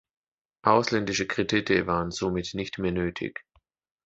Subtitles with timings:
[0.63, 3.45] Ausländische Kredite waren somit nicht mehr nötig.